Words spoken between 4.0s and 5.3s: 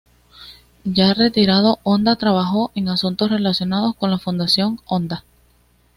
la "Fundación Honda".